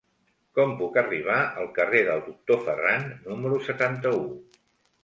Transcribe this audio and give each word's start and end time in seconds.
Com 0.59 0.71
puc 0.79 0.95
arribar 1.01 1.35
al 1.65 1.69
carrer 1.77 2.01
del 2.09 2.25
Doctor 2.31 2.61
Ferran 2.67 3.09
número 3.31 3.65
setanta-u? 3.71 4.27